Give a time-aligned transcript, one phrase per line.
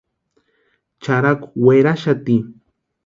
[1.03, 2.37] Charhaku werhaxati.